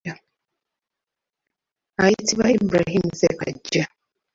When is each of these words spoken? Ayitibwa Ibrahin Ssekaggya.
Ayitibwa 2.03 2.47
Ibrahin 2.57 3.05
Ssekaggya. 3.13 3.85